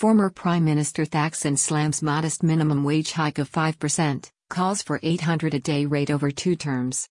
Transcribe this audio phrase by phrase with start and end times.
[0.00, 5.58] Former Prime Minister Thaksin slams modest minimum wage hike of 5%, calls for 800 a
[5.58, 7.06] day rate over two terms.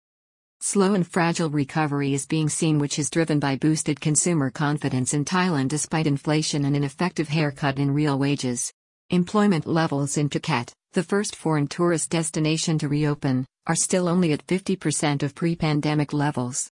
[0.60, 5.24] Slow and fragile recovery is being seen, which is driven by boosted consumer confidence in
[5.24, 8.74] Thailand despite inflation and an effective haircut in real wages.
[9.12, 14.48] Employment levels in Phuket, the first foreign tourist destination to reopen, are still only at
[14.48, 16.72] 50% of pre pandemic levels.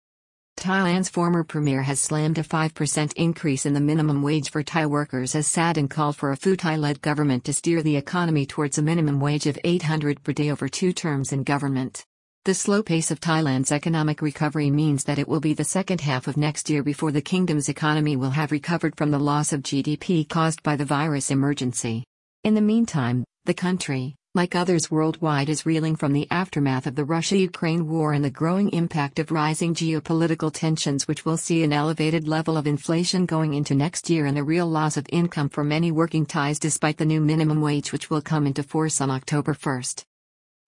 [0.57, 5.35] Thailand's former premier has slammed a 5% increase in the minimum wage for Thai workers
[5.35, 9.19] as Sadan called for a Pheu led government to steer the economy towards a minimum
[9.19, 12.05] wage of 800 per day over two terms in government.
[12.45, 16.27] The slow pace of Thailand's economic recovery means that it will be the second half
[16.29, 20.29] of next year before the kingdom's economy will have recovered from the loss of GDP
[20.29, 22.05] caused by the virus emergency.
[22.45, 27.05] In the meantime, the country, like others worldwide, is reeling from the aftermath of the
[27.05, 31.73] Russia Ukraine war and the growing impact of rising geopolitical tensions, which will see an
[31.73, 35.63] elevated level of inflation going into next year and a real loss of income for
[35.63, 39.53] many working Thais, despite the new minimum wage, which will come into force on October
[39.53, 39.83] 1.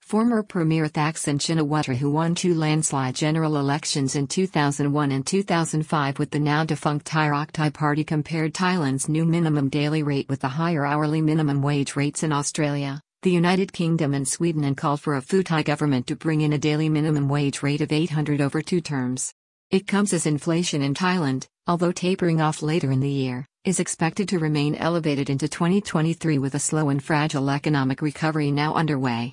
[0.02, 6.30] Former Premier Thaksin Shinawatra who won two landslide general elections in 2001 and 2005 with
[6.30, 10.48] the now defunct Thai Rak Thai Party compared Thailand's new minimum daily rate with the
[10.48, 15.16] higher hourly minimum wage rates in Australia, the United Kingdom and Sweden and called for
[15.16, 18.60] a Pheu Thai government to bring in a daily minimum wage rate of 800 over
[18.60, 19.32] two terms.
[19.70, 24.28] It comes as inflation in Thailand, although tapering off later in the year, is expected
[24.28, 29.32] to remain elevated into 2023 with a slow and fragile economic recovery now underway.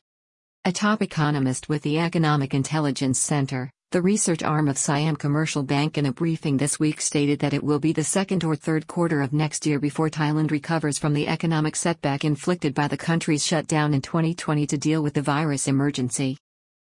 [0.64, 5.98] A top economist with the Economic Intelligence Center, the research arm of Siam Commercial Bank,
[5.98, 9.22] in a briefing this week stated that it will be the second or third quarter
[9.22, 13.94] of next year before Thailand recovers from the economic setback inflicted by the country's shutdown
[13.94, 16.38] in 2020 to deal with the virus emergency.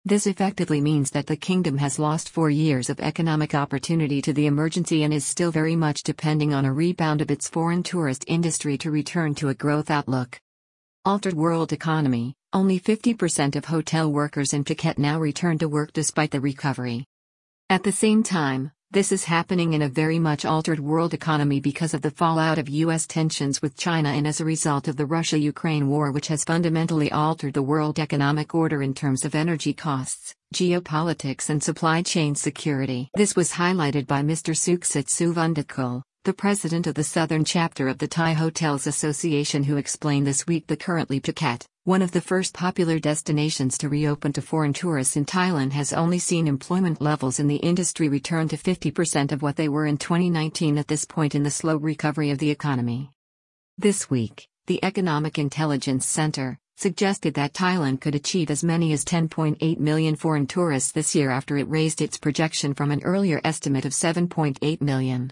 [0.06, 4.46] This effectively means that the kingdom has lost four years of economic opportunity to the
[4.46, 8.78] emergency and is still very much depending on a rebound of its foreign tourist industry
[8.78, 10.40] to return to a growth outlook.
[11.06, 16.32] Altered world economy only 50% of hotel workers in Phuket now return to work despite
[16.32, 17.06] the recovery.
[17.69, 21.96] At the same time, this is happening in a very much altered world economy because
[21.96, 23.08] of the fallout of U.S.
[23.08, 27.12] tensions with China and as a result of the Russia Ukraine war, which has fundamentally
[27.12, 33.09] altered the world economic order in terms of energy costs, geopolitics, and supply chain security.
[33.16, 34.53] This was highlighted by Mr.
[34.53, 40.25] Suksit Suvunditkul, the president of the southern chapter of the Thai Hotels Association, who explained
[40.25, 44.72] this week the currently Phuket one of the first popular destinations to reopen to foreign
[44.72, 49.41] tourists in Thailand has only seen employment levels in the industry return to 50% of
[49.41, 53.11] what they were in 2019 at this point in the slow recovery of the economy.
[53.78, 59.78] This week, the Economic Intelligence Center suggested that Thailand could achieve as many as 10.8
[59.78, 63.91] million foreign tourists this year after it raised its projection from an earlier estimate of
[63.91, 65.31] 7.8 million.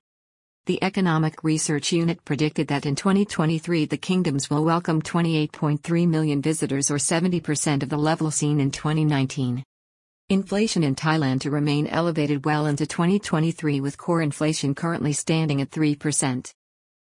[0.67, 6.91] The Economic Research Unit predicted that in 2023 the kingdoms will welcome 28.3 million visitors
[6.91, 9.63] or 70% of the level seen in 2019.
[10.29, 15.71] Inflation in Thailand to remain elevated well into 2023 with core inflation currently standing at
[15.71, 16.51] 3%.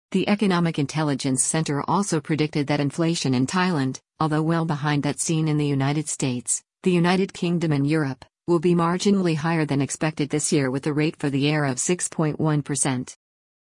[0.09, 5.47] The Economic Intelligence Center also predicted that inflation in Thailand, although well behind that seen
[5.47, 10.31] in the United States, the United Kingdom and Europe, will be marginally higher than expected
[10.31, 13.15] this year with a rate for the year of 6.1%.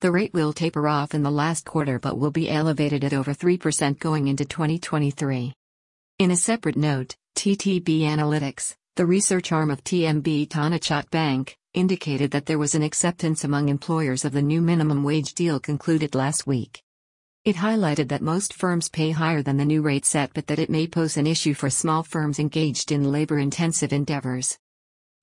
[0.04, 3.34] The rate will taper off in the last quarter but will be elevated at over
[3.34, 5.54] 3% going into 2023.
[6.20, 12.48] In a separate note, TTB Analytics, the research arm of TMB Thanachart Bank, indicated that
[12.48, 16.84] there was an acceptance among employers of the new minimum wage deal concluded last week.
[17.46, 20.70] It highlighted that most firms pay higher than the new rate set but that it
[20.70, 24.58] may pose an issue for small firms engaged in labor intensive endeavors.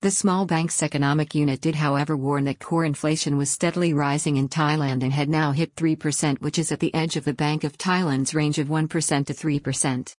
[0.01, 4.49] The small bank's economic unit did however warn that core inflation was steadily rising in
[4.49, 7.77] Thailand and had now hit 3%, which is at the edge of the Bank of
[7.77, 10.15] Thailand's range of 1% to 3%.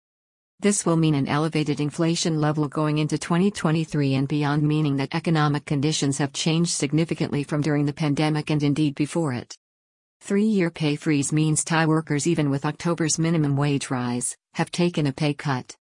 [0.59, 5.65] This will mean an elevated inflation level going into 2023 and beyond, meaning that economic
[5.65, 9.57] conditions have changed significantly from during the pandemic and indeed before it.
[10.19, 15.07] Three year pay freeze means Thai workers, even with October's minimum wage rise, have taken
[15.07, 15.75] a pay cut.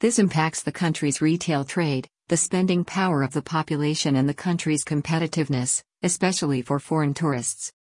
[0.00, 4.84] This impacts the country's retail trade, the spending power of the population and the country's
[4.84, 7.72] competitiveness, especially for foreign tourists.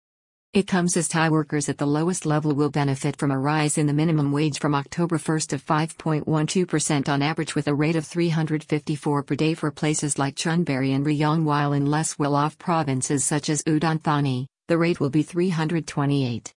[0.53, 3.89] It comes as Thai workers at the lowest level will benefit from a rise in
[3.89, 9.23] the minimum wage from October 1 of 5.12% on average with a rate of 354
[9.25, 13.65] per day for places like Chonburi and Rayong while in less well-off provinces such as
[13.65, 16.55] Udon Thani, the rate will be 328.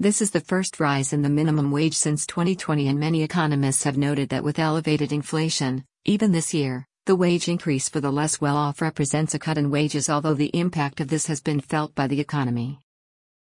[0.00, 3.96] This is the first rise in the minimum wage since 2020 and many economists have
[3.96, 8.56] noted that with elevated inflation, even this year, the wage increase for the less well
[8.56, 12.06] off represents a cut in wages, although the impact of this has been felt by
[12.06, 12.80] the economy.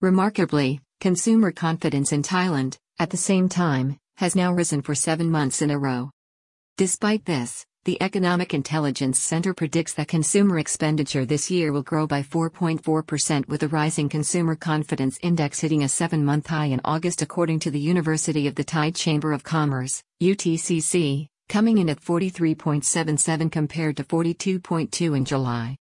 [0.01, 5.61] Remarkably, Consumer confidence in Thailand, at the same time, has now risen for seven months
[5.61, 6.11] in a row.
[6.79, 12.23] Despite this, the Economic Intelligence Center predicts that consumer expenditure this year will grow by
[12.23, 17.61] 4.4% with a rising consumer confidence index hitting a seven month high in August, according
[17.61, 23.97] to the University of the Thai Chamber of Commerce, UTCC, coming in at 43.77 compared
[23.97, 25.77] to 42.2 in July.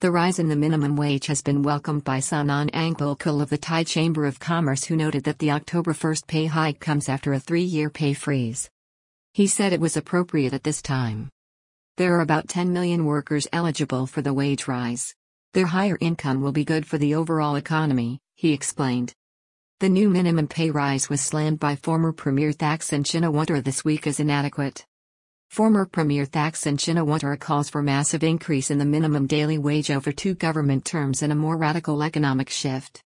[0.00, 3.84] The rise in the minimum wage has been welcomed by Sanan Angubolkul of the Thai
[3.84, 7.62] Chamber of Commerce, who noted that the October 1st pay hike comes after a three
[7.62, 8.68] year pay freeze.
[9.32, 11.30] He said it was appropriate at this time.
[11.96, 15.14] There are about 10 million workers eligible for the wage rise.
[15.52, 19.14] Their higher income will be good for the overall economy, he explained.
[19.80, 24.18] The new minimum pay rise was slammed by former Premier Thaksin Shinawatra this week as
[24.18, 24.84] inadequate.
[25.54, 30.34] Former Premier Thaksin Shinawatra calls for massive increase in the minimum daily wage over two
[30.34, 33.00] government terms and a more radical economic shift.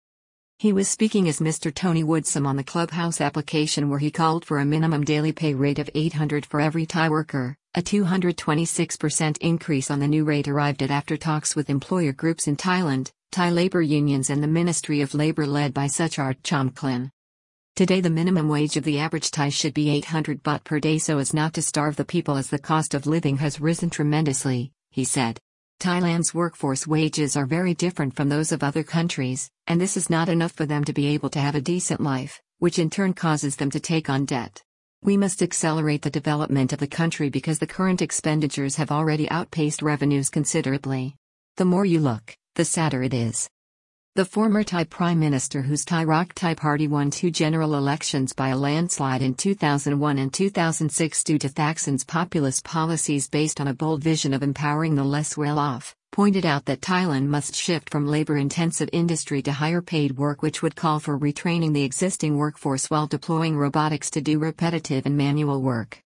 [0.57, 1.75] He was speaking as Mr.
[1.75, 5.77] Tony Woodsome on the Clubhouse application where he called for a minimum daily pay rate
[5.77, 10.89] of 800 for every Thai worker, a 226% increase on the new rate arrived at
[10.89, 15.45] after talks with employer groups in Thailand, Thai labor unions and the Ministry of Labor
[15.45, 17.11] led by Suchart Chomklin.
[17.77, 21.19] Today the minimum wage of the average Thai should be 800 baht per day so
[21.19, 25.03] as not to starve the people as the cost of living has risen tremendously, he
[25.03, 25.39] said.
[25.79, 30.27] Thailand's workforce wages are very different from those of other countries, and this is not
[30.27, 33.57] enough for them to be able to have a decent life, which in turn causes
[33.57, 34.63] them to take on debt.
[35.03, 39.83] We must accelerate the development of the country because the current expenditures have already outpaced
[39.83, 41.15] revenues considerably.
[41.57, 43.47] The more you look, the sadder it is.
[44.17, 48.49] The former Thai Prime Minister whose Thai Rak Thai Party won two general elections by
[48.49, 54.03] a landslide in 2001 and 2006 due to Thaksin's populist policies based on a bold
[54.03, 59.43] vision of empowering the less well-off, pointed out that Thailand must shift from labor-intensive industry
[59.43, 64.09] to higher paid work which would call for retraining the existing workforce while deploying robotics
[64.09, 66.01] to do repetitive and manual work.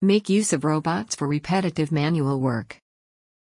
[0.00, 2.81] Make use of robots for repetitive manual work.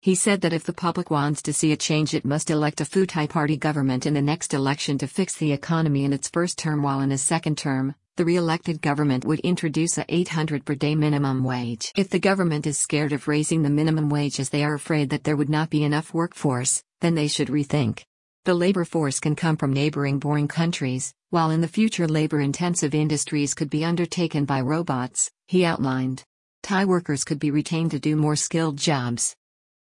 [0.02, 2.86] He said that if the public wants to see a change, it must elect a
[2.86, 6.56] Pheu Thai party government in the next election to fix the economy in its first
[6.56, 10.74] term, while in his second term, the re elected government would introduce a 800 per
[10.74, 11.92] day minimum wage.
[11.94, 15.24] If the government is scared of raising the minimum wage as they are afraid that
[15.24, 18.04] there would not be enough workforce, then they should rethink.
[18.46, 22.94] The labor force can come from neighboring boring countries, while in the future labor intensive
[22.94, 26.24] industries could be undertaken by robots, he outlined.
[26.62, 29.36] Thai workers could be retained to do more skilled jobs.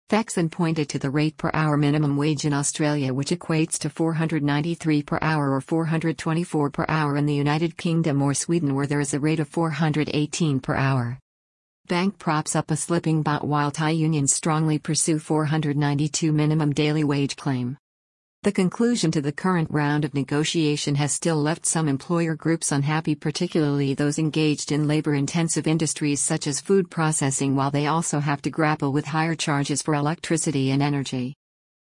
[0.08, 5.02] Thaksin pointed to the rate per hour minimum wage in Australia, which equates to 493
[5.02, 9.12] per hour or 424 per hour in the United Kingdom or Sweden, where there is
[9.12, 11.18] a rate of 418 per hour.
[11.88, 17.36] Bank props up a slipping baht while Thai unions strongly pursue 492 minimum daily wage
[17.36, 17.76] claim.
[18.44, 23.16] The conclusion to the current round of negotiation has still left some employer groups unhappy,
[23.16, 28.40] particularly those engaged in labor intensive industries such as food processing, while they also have
[28.42, 31.34] to grapple with higher charges for electricity and energy.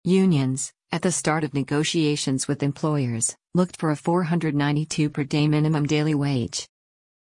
[0.05, 5.87] Unions, at the start of negotiations with employers, looked for a 492 per day minimum
[5.87, 6.69] daily wage.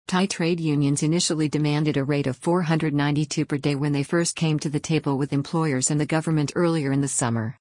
[0.07, 4.57] Thai trade unions initially demanded a rate of 492 per day when they first came
[4.59, 7.57] to the table with employers and the government earlier in the summer.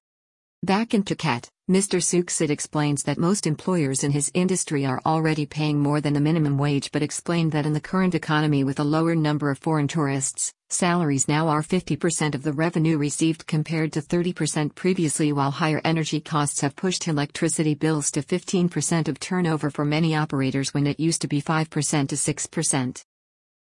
[0.61, 2.01] Back in Phuket, Mr.
[2.01, 6.57] Suksit explains that most employers in his industry are already paying more than the minimum
[6.57, 10.51] wage but explained that in the current economy with a lower number of foreign tourists,
[10.69, 16.19] salaries now are 50% of the revenue received compared to 30% previously while higher energy
[16.19, 21.21] costs have pushed electricity bills to 15% of turnover for many operators when it used
[21.21, 23.03] to be 5% to 6%.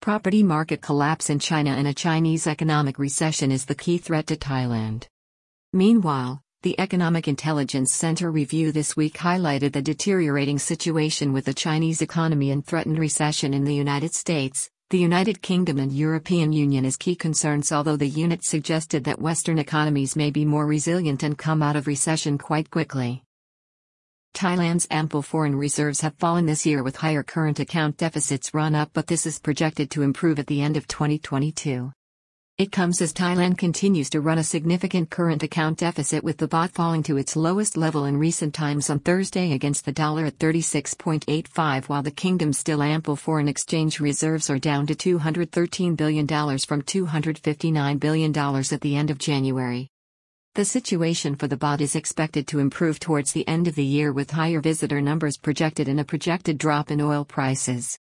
[0.02, 4.37] Property market collapse in China and a Chinese economic recession is the key threat to
[4.37, 5.07] Thailand.
[5.73, 12.00] Meanwhile, the Economic Intelligence Center review this week highlighted the deteriorating situation with the Chinese
[12.00, 16.97] economy and threatened recession in the United States, the United Kingdom, and European Union as
[16.97, 21.64] key concerns, although the unit suggested that Western economies may be more resilient and come
[21.64, 23.25] out of recession quite quickly.
[24.33, 28.90] Thailand's ample foreign reserves have fallen this year with higher current account deficits run up,
[28.92, 31.90] but this is projected to improve at the end of 2022.
[32.62, 36.71] It comes as Thailand continues to run a significant current account deficit with the baht
[36.71, 41.88] falling to its lowest level in recent times on Thursday against the dollar at 36.85
[41.88, 47.99] while the kingdom's still ample foreign exchange reserves are down to $213 billion from $259
[47.99, 49.88] billion at the end of January.
[50.54, 54.12] The situation for the baht is expected to improve towards the end of the year
[54.12, 57.99] with higher visitor numbers projected and a projected drop in oil prices.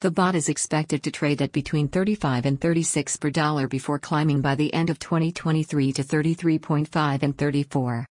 [0.00, 4.40] The baht is expected to trade at between 35 and 36 per dollar before climbing
[4.40, 8.06] by the end of 2023 to 33.5 and 34.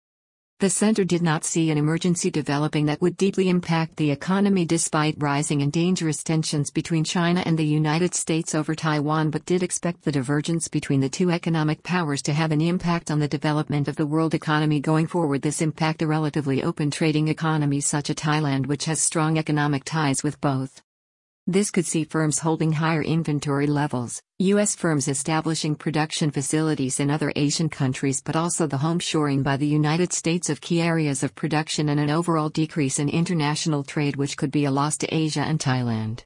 [0.59, 5.15] The center did not see an emergency developing that would deeply impact the economy despite
[5.19, 10.03] rising and dangerous tensions between China and the United States over Taiwan, but did expect
[10.03, 13.95] the divergence between the two economic powers to have an impact on the development of
[13.95, 15.43] the world economy going forward.
[15.43, 20.25] This impact a relatively open trading economy such as Thailand, which has strong economic ties
[20.25, 20.83] with both.
[21.49, 24.75] This could see firms holding higher inventory levels, U.S.
[24.75, 29.67] firms establishing production facilities in other Asian countries, but also the home shoring by the
[29.81, 34.37] United States of key areas of production and an overall decrease in international trade, which
[34.37, 36.15] could be a loss to Asia and Thailand.